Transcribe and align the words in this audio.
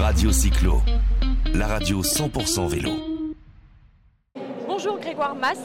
Radio 0.00 0.30
Cyclo, 0.32 0.80
la 1.54 1.66
radio 1.66 2.02
100% 2.02 2.66
vélo. 2.68 2.90
Bonjour 4.66 4.98
Grégoire 4.98 5.34
Mass, 5.34 5.58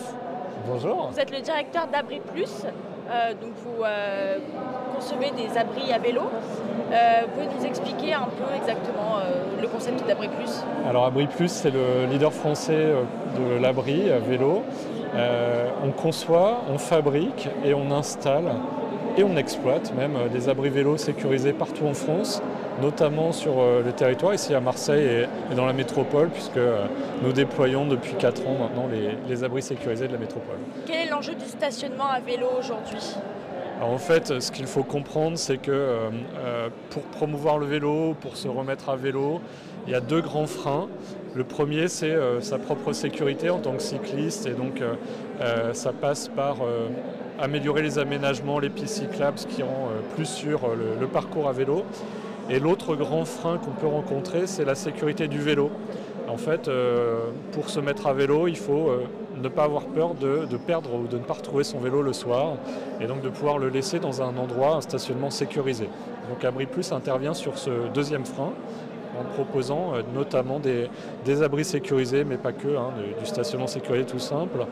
Bonjour. 0.68 1.10
vous 1.12 1.20
êtes 1.20 1.32
le 1.32 1.42
directeur 1.42 1.88
d'Abri 1.88 2.22
Plus, 2.34 2.64
euh, 3.10 3.34
donc 3.34 3.52
vous 3.64 3.84
euh, 3.84 4.38
concevez 4.96 5.32
des 5.32 5.58
abris 5.58 5.92
à 5.92 6.00
vélo. 6.00 6.22
Euh, 6.92 7.22
vous 7.26 7.32
pouvez 7.42 7.56
nous 7.60 7.66
expliquer 7.66 8.14
un 8.14 8.26
peu 8.38 8.54
exactement 8.56 9.18
euh, 9.20 9.62
le 9.62 9.68
concept 9.68 10.06
d'Abri 10.08 10.28
Plus? 10.30 10.64
Alors 10.88 11.06
Abri 11.06 11.28
Plus, 11.28 11.50
c'est 11.52 11.72
le 11.72 12.06
leader 12.10 12.32
français 12.34 12.74
euh, 12.76 13.04
de 13.38 13.62
l'abri 13.62 14.12
à 14.12 14.20
vélo. 14.20 14.64
Euh, 15.16 15.70
on 15.84 15.92
conçoit, 15.92 16.62
on 16.70 16.78
fabrique 16.78 17.50
et 17.66 17.74
on 17.74 17.92
installe 17.92 18.54
et 19.18 19.24
on 19.24 19.36
exploite 19.38 19.94
même 19.96 20.16
euh, 20.16 20.30
des 20.30 20.50
abris 20.50 20.70
vélos 20.70 20.98
sécurisés 20.98 21.52
partout 21.54 21.86
en 21.86 21.94
France, 21.94 22.42
notamment 22.82 23.32
sur 23.32 23.60
euh, 23.60 23.84
le 23.84 23.92
territoire 23.92 24.34
ici 24.34 24.54
à 24.54 24.60
Marseille 24.60 25.26
et, 25.52 25.56
dans 25.56 25.66
la 25.66 25.74
métropole, 25.74 26.30
puisque 26.30 26.58
euh, 26.58 26.86
nous 27.24 27.34
déployons 27.34 27.86
depuis 27.86 28.14
4 28.14 28.48
ans 28.48 28.58
maintenant 28.60 28.88
les, 28.92 29.18
les 29.28 29.44
abris 29.44 29.62
sécurisés 29.62 30.08
de 30.08 30.14
la 30.14 30.20
métropole. 30.20 30.58
Quel 30.86 31.08
est 31.08 31.10
l'enjeu 31.10 31.36
du 31.36 31.46
stationnement 31.46 32.08
à 32.08 32.20
vélo 32.20 32.48
aujourd'hui? 32.58 33.16
Alors 33.80 33.94
en 33.94 33.98
fait, 33.98 34.42
ce 34.42 34.52
qu'il 34.52 34.68
faut 34.68 34.84
comprendre, 34.84 35.38
c'est 35.38 35.58
que 35.58 35.72
euh, 35.72 36.68
pour 36.90 37.02
promouvoir 37.04 37.58
le 37.58 37.66
vélo, 37.66 38.14
pour 38.20 38.36
se 38.36 38.50
remettre 38.50 38.90
à 38.90 38.98
vélo, 38.98 39.40
il 39.88 39.94
y 39.94 39.96
a 39.96 40.02
deux 40.02 40.20
grands 40.20 40.48
freins. 40.48 40.90
Le 41.34 41.46
premier, 41.46 41.88
c'est 41.88 42.12
euh, 42.12 42.42
sa 42.42 42.58
propre 42.58 42.92
sécurité 42.92 43.50
en 43.50 43.60
tant 43.60 43.72
que 43.72 43.82
cycliste, 43.82 44.48
et 44.48 44.52
donc 44.52 44.82
euh, 44.82 45.74
ça 45.74 45.94
passe 45.94 46.28
par 46.28 46.58
améliorer 47.40 47.82
les 47.82 48.00
aménagements, 48.00 48.60
les 48.60 48.70
pistes 48.70 48.96
cyclables, 48.96 49.40
ce 49.40 49.48
qui 49.48 49.64
rend 49.64 49.88
plus 50.14 50.26
sûr 50.26 50.60
le, 50.76 51.00
le 51.00 51.08
parcours 51.08 51.48
à 51.48 51.54
vélo. 51.54 51.86
Et 52.50 52.60
l'autre 52.60 52.96
grand 52.96 53.26
frein 53.26 53.58
qu'on 53.58 53.72
peut 53.72 53.88
rencontrer, 53.88 54.48
c'est 54.48 54.66
la 54.66 54.74
sécurité 54.74 55.28
du 55.28 55.38
vélo. 55.40 55.70
En 56.28 56.38
fait, 56.38 56.68
euh, 56.68 57.30
pour 57.52 57.70
se 57.70 57.80
mettre 57.80 58.08
à 58.08 58.14
vélo, 58.14 58.48
il 58.48 58.58
faut 58.58 58.90
euh, 58.90 59.04
ne 59.42 59.50
pas 59.50 59.64
avoir 59.64 59.86
peur 59.86 60.16
de, 60.16 60.46
perdre 60.58 60.96
ou 60.96 61.08
de 61.08 61.18
ne 61.18 61.24
pas 61.24 61.34
retrouver 61.36 61.64
son 61.64 61.80
vélo 61.80 62.02
le 62.02 62.14
soir, 62.14 62.54
et 63.00 63.06
donc 63.06 63.22
de 63.22 63.30
pouvoir 63.30 63.60
le 63.60 63.70
laisser 63.70 64.00
dans 64.00 64.22
un 64.22 64.36
endroit, 64.38 64.76
un 64.76 64.82
stationnement 64.82 65.30
sécurisé. 65.30 65.90
Donc 66.30 66.44
Abri 66.44 66.66
Plus 66.66 66.92
intervient 66.92 67.34
sur 67.34 67.58
ce 67.58 67.70
deuxième 67.94 68.26
frein 68.26 68.52
en 69.20 69.24
proposant 69.34 69.94
euh, 69.94 70.02
notamment 70.16 70.60
des, 70.60 71.42
abris 71.44 71.66
sécurisés, 71.66 72.24
mais 72.24 72.38
pas 72.38 72.52
que, 72.52 72.68
hein, 72.68 72.94
du 73.20 73.26
stationnement 73.26 73.68
sécurisé 73.68 74.06
tout 74.06 74.20
simple, 74.20 74.66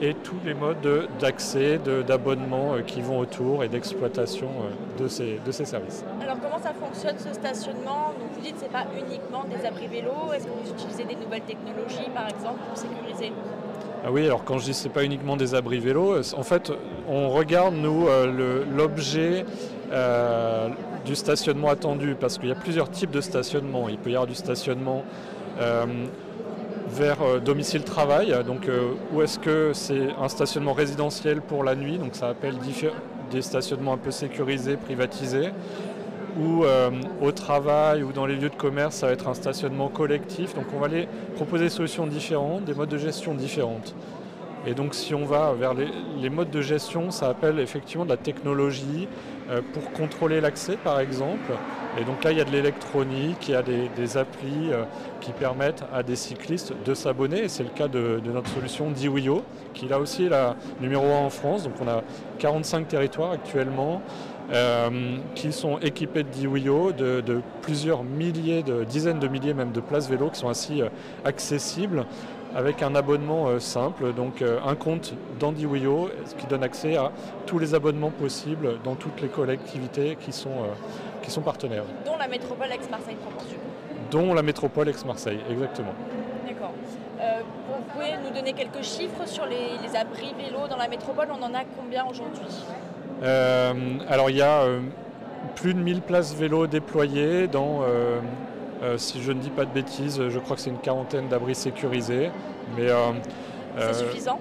et 0.00 0.14
tous 0.14 0.36
les 0.44 0.54
modes 0.54 0.80
de- 0.80 1.06
d'accès, 1.20 1.78
d'abonnement 2.06 2.74
euh, 2.74 2.80
qui 2.82 3.02
vont 3.02 3.18
autour 3.18 3.62
et 3.64 3.68
d'exploitation 3.68 4.48
euh, 4.48 5.02
de 5.02 5.08
ces, 5.08 5.38
de 5.44 5.52
ces 5.52 5.64
services. 5.64 6.04
Alors 6.22 6.36
comment 6.40 6.58
ça 6.62 6.72
fonctionne 6.72 7.16
ce 7.18 7.32
stationnement? 7.34 8.12
Donc 8.18 8.30
vous 8.34 8.40
dites 8.40 8.54
que 8.54 8.60
ce 8.60 8.64
n'est 8.64 8.70
pas 8.70 8.86
uniquement 8.98 9.44
des 9.44 9.66
abris 9.66 9.86
vélo, 9.88 10.12
est-ce 10.34 10.44
que 10.44 10.50
vous 10.50 10.70
utilisez 10.72 11.04
des 11.04 11.16
nouvelles 11.16 11.42
technologies 11.42 12.08
par 12.14 12.28
exemple 12.28 12.60
pour 12.68 12.76
sécuriser 12.78 13.32
Ah 14.04 14.10
oui, 14.10 14.24
alors 14.24 14.44
quand 14.44 14.58
je 14.58 14.64
dis 14.66 14.74
c'est 14.74 14.88
pas 14.88 15.04
uniquement 15.04 15.36
des 15.36 15.54
abris 15.54 15.80
vélos, 15.80 16.12
euh, 16.14 16.22
en 16.36 16.42
fait 16.42 16.72
on 17.08 17.28
regarde 17.28 17.74
nous 17.74 18.06
l'objet 18.76 19.44
euh, 19.92 20.68
du 21.04 21.14
stationnement 21.14 21.68
attendu 21.68 22.14
parce 22.18 22.38
qu'il 22.38 22.48
y 22.48 22.52
a 22.52 22.54
plusieurs 22.54 22.90
types 22.90 23.10
de 23.10 23.20
stationnement. 23.20 23.88
Il 23.88 23.98
peut 23.98 24.10
y 24.10 24.14
avoir 24.14 24.26
du 24.26 24.34
stationnement 24.34 25.02
euh, 25.60 25.84
vers 26.90 27.22
euh, 27.22 27.38
domicile 27.38 27.82
travail, 27.82 28.34
donc 28.44 28.68
euh, 28.68 28.92
où 29.12 29.22
est-ce 29.22 29.38
que 29.38 29.72
c'est 29.72 30.08
un 30.20 30.28
stationnement 30.28 30.72
résidentiel 30.72 31.40
pour 31.40 31.64
la 31.64 31.74
nuit, 31.74 31.98
donc 31.98 32.14
ça 32.14 32.28
appelle 32.28 32.56
des 33.30 33.42
stationnements 33.42 33.94
un 33.94 33.98
peu 33.98 34.10
sécurisés, 34.10 34.76
privatisés 34.76 35.50
ou 36.38 36.64
euh, 36.64 36.90
au 37.20 37.32
travail 37.32 38.02
ou 38.02 38.12
dans 38.12 38.26
les 38.26 38.36
lieux 38.36 38.48
de 38.48 38.54
commerce, 38.54 38.96
ça 38.96 39.06
va 39.06 39.12
être 39.12 39.28
un 39.28 39.34
stationnement 39.34 39.88
collectif. 39.88 40.54
Donc 40.54 40.66
on 40.74 40.78
va 40.78 40.86
aller 40.86 41.08
proposer 41.36 41.64
des 41.64 41.70
solutions 41.70 42.06
différentes, 42.06 42.64
des 42.64 42.74
modes 42.74 42.88
de 42.88 42.98
gestion 42.98 43.34
différentes. 43.34 43.94
Et 44.66 44.74
donc 44.74 44.94
si 44.94 45.14
on 45.14 45.24
va 45.24 45.52
vers 45.52 45.74
les, 45.74 45.88
les 46.20 46.28
modes 46.28 46.50
de 46.50 46.60
gestion, 46.60 47.10
ça 47.10 47.28
appelle 47.28 47.58
effectivement 47.58 48.04
de 48.04 48.10
la 48.10 48.18
technologie 48.18 49.08
euh, 49.50 49.62
pour 49.72 49.90
contrôler 49.92 50.40
l'accès 50.40 50.76
par 50.76 51.00
exemple. 51.00 51.52
Et 51.98 52.04
donc 52.04 52.22
là 52.22 52.32
il 52.32 52.38
y 52.38 52.40
a 52.40 52.44
de 52.44 52.50
l'électronique, 52.50 53.48
il 53.48 53.52
y 53.52 53.54
a 53.54 53.62
des, 53.62 53.88
des 53.96 54.16
applis 54.16 54.70
euh, 54.70 54.84
qui 55.20 55.32
permettent 55.32 55.84
à 55.92 56.02
des 56.02 56.16
cyclistes 56.16 56.74
de 56.84 56.94
s'abonner. 56.94 57.44
Et 57.44 57.48
c'est 57.48 57.62
le 57.62 57.70
cas 57.70 57.88
de, 57.88 58.20
de 58.22 58.30
notre 58.30 58.48
solution 58.50 58.90
Diwio, 58.90 59.42
qui 59.72 59.88
là 59.88 59.98
aussi 59.98 60.26
est 60.26 60.28
la 60.28 60.56
numéro 60.80 61.06
1 61.06 61.10
en 61.10 61.30
France. 61.30 61.64
Donc 61.64 61.74
on 61.80 61.88
a 61.88 62.02
45 62.38 62.86
territoires 62.86 63.32
actuellement 63.32 64.02
euh, 64.52 65.18
qui 65.34 65.52
sont 65.52 65.78
équipés 65.78 66.22
de 66.24 66.28
Diwio, 66.28 66.92
de, 66.92 67.20
de 67.20 67.40
plusieurs 67.62 68.02
milliers, 68.02 68.62
de 68.62 68.84
dizaines 68.84 69.20
de 69.20 69.28
milliers 69.28 69.54
même 69.54 69.72
de 69.72 69.80
places 69.80 70.08
vélo 70.08 70.28
qui 70.30 70.40
sont 70.40 70.48
ainsi 70.48 70.82
euh, 70.82 70.88
accessibles 71.24 72.04
avec 72.54 72.82
un 72.82 72.96
abonnement 72.96 73.48
euh, 73.48 73.60
simple, 73.60 74.12
donc 74.12 74.42
un 74.42 74.74
compte 74.74 75.14
dans 75.38 75.52
Diwio, 75.52 76.10
ce 76.24 76.34
qui 76.34 76.46
donne 76.46 76.64
accès 76.64 76.96
à 76.96 77.12
tous 77.46 77.60
les 77.60 77.74
abonnements 77.74 78.10
possibles 78.10 78.80
dans 78.82 78.96
toutes 78.96 79.20
les 79.20 79.28
collectivités 79.28 80.16
qui 80.20 80.32
sont, 80.32 80.66
qui 81.22 81.30
sont 81.30 81.42
partenaires, 81.42 81.84
Dont 82.04 82.18
la 82.18 82.26
métropole 82.26 82.72
Aix-Marseille-Provence 82.72 83.54
dont 84.10 84.34
la 84.34 84.42
métropole 84.42 84.88
Aix-Marseille, 84.88 85.38
exactement. 85.50 85.94
Pouvez 87.92 88.12
nous 88.24 88.34
donner 88.34 88.52
quelques 88.52 88.82
chiffres 88.82 89.26
sur 89.26 89.46
les, 89.46 89.78
les 89.82 89.96
abris 89.96 90.32
vélo 90.38 90.68
dans 90.68 90.76
la 90.76 90.88
métropole? 90.88 91.28
On 91.30 91.42
en 91.42 91.54
a 91.54 91.64
combien 91.76 92.04
aujourd'hui? 92.06 92.46
Euh, 93.22 93.72
alors 94.08 94.30
il 94.30 94.36
y 94.36 94.42
a 94.42 94.62
euh, 94.62 94.80
plus 95.56 95.74
de 95.74 95.78
1000 95.80 96.00
places 96.00 96.34
vélo 96.34 96.66
déployées 96.66 97.48
dans, 97.48 97.80
euh, 97.82 98.20
si 98.96 99.20
je 99.22 99.32
ne 99.32 99.40
dis 99.40 99.50
pas 99.50 99.64
de 99.64 99.72
bêtises, 99.72 100.22
je 100.28 100.38
crois 100.38 100.56
que 100.56 100.62
c'est 100.62 100.70
une 100.70 100.78
quarantaine 100.78 101.28
d'abris 101.28 101.54
sécurisés. 101.54 102.30
Mais 102.76 102.88
C'est 103.78 103.94
suffisant? 103.94 104.38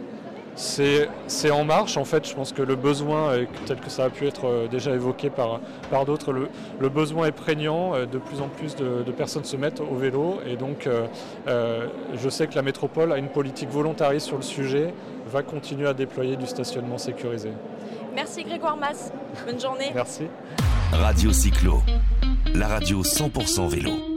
C'est 0.59 1.08
c'est 1.28 1.52
en 1.52 1.64
marche. 1.64 1.96
En 1.96 2.03
fait, 2.03 2.28
je 2.28 2.36
pense 2.36 2.52
que 2.52 2.62
le 2.62 2.75
besoin, 2.75 3.30
euh, 3.30 3.46
tel 3.66 3.80
que 3.80 3.90
ça 3.90 4.03
a 4.03 4.09
pu 4.09 4.28
être 4.28 4.46
euh, 4.46 4.68
déjà 4.68 4.94
évoqué 4.94 5.30
par, 5.30 5.62
par 5.90 6.03
d'autres, 6.06 6.34
le, 6.34 6.50
le 6.80 6.90
besoin 6.90 7.28
est 7.28 7.31
prégnant. 7.31 7.96
Euh, 7.96 8.06
De 8.06 8.18
plus 8.18 8.42
en 8.42 8.50
plus 8.50 8.75
de, 8.75 9.03
de 9.03 9.12
personnes 9.12 9.46
se 9.46 9.56
mettent 9.56 9.80
au 9.80 9.96
vélo. 9.96 10.40
Et 10.46 10.58
donc, 10.58 10.88
euh, 10.88 11.88
je 12.14 12.30
sais 12.30 12.47
que 12.47 12.56
la 12.56 12.62
métropole 12.62 13.14
a 13.14 13.18
une 13.18 13.30
politique 13.30 13.70
volontariste 13.70 14.28
sur 14.28 14.36
le 14.38 14.44
sujet, 14.44 14.94
va 15.31 15.44
continuer 15.44 15.88
à 15.88 15.94
déployer 15.94 16.36
du 16.36 16.46
stationnement 16.47 16.97
sécurisé. 16.97 17.52
Merci 18.14 18.44
Grégoire 18.44 18.76
Mass. 18.76 19.14
Bonne 19.46 19.59
journée. 19.59 19.91
Merci. 19.96 20.24
Radio 20.91 21.31
Cyclo, 21.31 21.81
la 22.53 22.68
radio 22.68 23.02
100% 23.03 23.68
vélo. 23.70 24.09